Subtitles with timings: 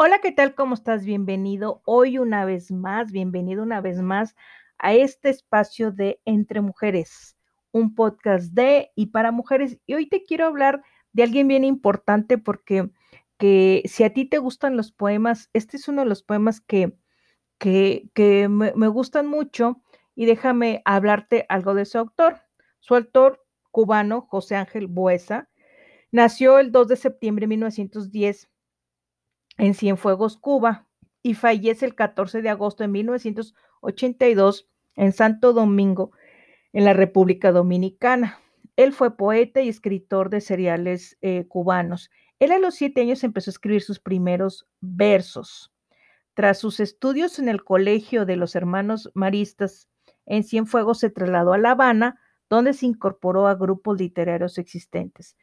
[0.00, 0.54] Hola, ¿qué tal?
[0.54, 1.04] ¿Cómo estás?
[1.04, 4.36] Bienvenido hoy una vez más, bienvenido una vez más
[4.78, 7.36] a este espacio de Entre Mujeres,
[7.72, 9.80] un podcast de y para mujeres.
[9.86, 12.92] Y hoy te quiero hablar de alguien bien importante porque
[13.38, 16.96] que si a ti te gustan los poemas, este es uno de los poemas que,
[17.58, 19.82] que, que me, me gustan mucho
[20.14, 22.42] y déjame hablarte algo de su autor.
[22.78, 25.48] Su autor cubano, José Ángel Buesa,
[26.12, 28.48] nació el 2 de septiembre de 1910
[29.58, 30.86] en Cienfuegos, Cuba,
[31.22, 36.12] y fallece el 14 de agosto de 1982 en Santo Domingo,
[36.72, 38.38] en la República Dominicana.
[38.76, 42.10] Él fue poeta y escritor de seriales eh, cubanos.
[42.38, 45.72] Él a los siete años empezó a escribir sus primeros versos.
[46.34, 49.88] Tras sus estudios en el Colegio de los Hermanos Maristas
[50.24, 55.36] en Cienfuegos, se trasladó a La Habana, donde se incorporó a grupos literarios existentes.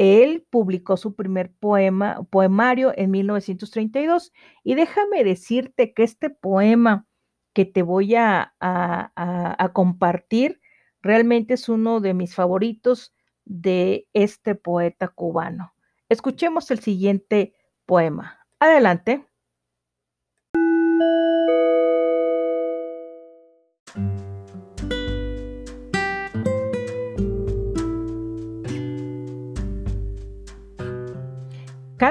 [0.00, 4.32] Él publicó su primer poema, poemario en 1932
[4.64, 7.06] y déjame decirte que este poema
[7.52, 10.62] que te voy a, a, compartir
[11.02, 13.12] realmente es uno de mis favoritos
[13.44, 15.74] de este poeta cubano.
[16.08, 17.52] Escuchemos el siguiente
[17.84, 18.38] poema.
[18.58, 19.29] Adelante.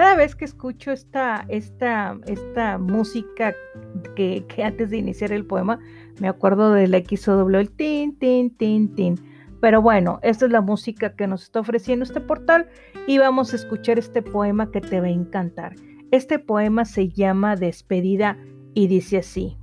[0.10, 3.54] Cada vez que escucho esta, esta, esta música
[4.16, 5.78] que, antes de iniciar el poema,
[6.20, 9.16] me acuerdo del XW, el tin, tin, tin, tin.
[9.62, 12.68] Pero bueno, esta es la música que nos está ofreciendo este portal
[13.06, 15.76] y vamos a escuchar este poema que te va a encantar.
[16.10, 18.36] Este poema se llama Despedida
[18.74, 19.60] y dice así.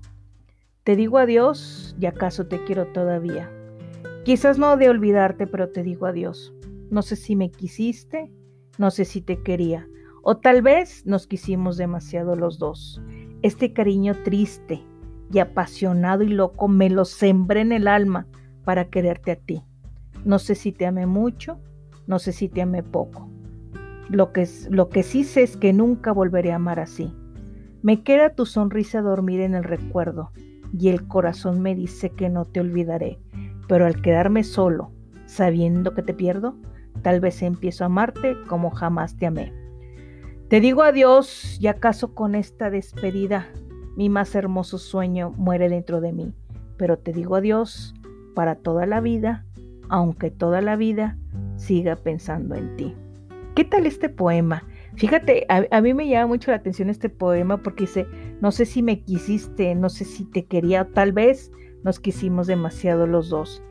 [0.84, 3.50] Te digo adiós y acaso te quiero todavía.
[4.24, 6.54] Quizás no de olvidarte, pero te digo adiós.
[6.88, 8.30] No sé si me quisiste,
[8.78, 9.88] no sé si te quería
[10.28, 13.00] o tal vez nos quisimos demasiado los dos.
[13.42, 14.82] Este cariño triste
[15.32, 18.26] y apasionado y loco me lo sembré en el alma
[18.64, 19.62] para quererte a ti.
[20.24, 21.60] No sé si te amé mucho,
[22.08, 23.30] no sé si te amé poco.
[24.08, 27.14] Lo que, lo que sí sé es que nunca volveré a amar así.
[27.82, 30.32] Me queda tu sonrisa dormir en el recuerdo
[30.76, 33.20] y el corazón me dice que no te olvidaré,
[33.68, 34.90] pero al quedarme solo,
[35.26, 36.56] sabiendo que te pierdo,
[37.02, 39.65] tal vez empiezo a amarte como jamás te amé.
[40.48, 43.48] Te digo adiós y acaso con esta despedida
[43.96, 46.32] mi más hermoso sueño muere dentro de mí,
[46.76, 47.96] pero te digo adiós
[48.36, 49.44] para toda la vida,
[49.88, 51.18] aunque toda la vida
[51.56, 52.94] siga pensando en ti.
[53.56, 54.62] ¿Qué tal este poema?
[54.94, 58.06] Fíjate, a, mí me llama mucho la atención este poema porque dice,
[58.40, 61.50] no sé si me quisiste, no sé si te quería, tal vez
[61.82, 63.64] nos quisimos demasiado los dos,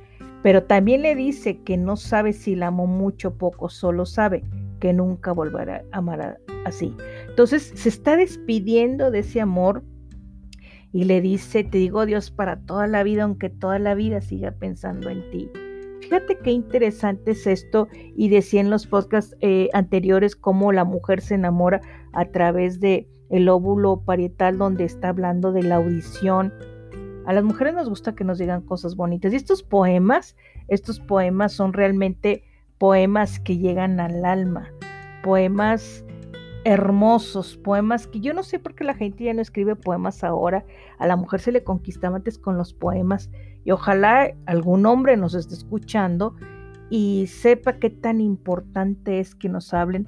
[0.43, 4.43] pero también le dice que no sabe si la amo mucho o poco, solo sabe
[4.79, 6.95] que nunca volverá a amar así.
[7.29, 9.83] Entonces se está despidiendo de ese amor
[10.91, 14.51] y le dice, te digo Dios para toda la vida, aunque toda la vida siga
[14.51, 15.49] pensando en ti.
[16.01, 21.19] Fíjate qué interesante es esto y decía en los podcasts eh, anteriores cómo la mujer
[21.21, 21.81] se enamora
[22.13, 23.09] a través de
[23.49, 26.53] óvulo parietal donde está hablando de la audición.
[27.25, 30.35] A las mujeres nos gusta que nos digan cosas bonitas y estos poemas,
[30.67, 32.43] estos poemas son realmente
[32.77, 34.71] poemas que llegan al alma,
[35.23, 36.03] poemas
[36.65, 40.65] hermosos, poemas que yo no sé por qué la gente ya no escribe poemas ahora,
[40.97, 43.29] a la mujer se le conquistaba antes con los poemas
[43.63, 46.35] y ojalá algún hombre nos esté escuchando
[46.89, 50.07] y sepa qué tan importante es que nos hablen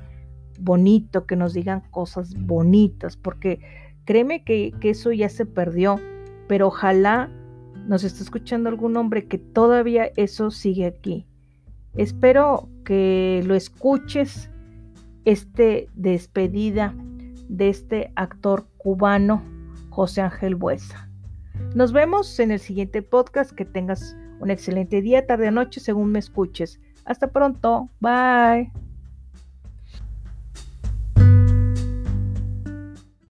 [0.59, 3.59] bonito, que nos digan cosas bonitas, porque
[4.05, 5.99] créeme que, que eso ya se perdió,
[6.47, 7.29] pero ojalá
[7.87, 11.26] nos esté escuchando algún hombre que todavía eso sigue aquí.
[11.97, 14.49] Espero que lo escuches,
[15.25, 16.95] este despedida
[17.49, 19.43] de este actor cubano,
[19.89, 21.09] José Ángel Buesa.
[21.75, 23.51] Nos vemos en el siguiente podcast.
[23.51, 26.79] Que tengas un excelente día, tarde o noche, según me escuches.
[27.05, 27.89] Hasta pronto.
[27.99, 28.71] Bye.